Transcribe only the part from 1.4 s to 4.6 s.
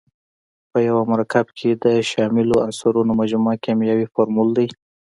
کې د شاملو عنصرونو مجموعه کیمیاوي فورمول